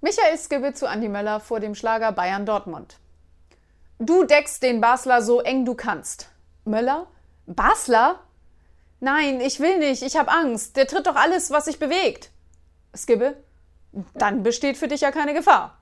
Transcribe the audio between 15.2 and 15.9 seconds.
Gefahr.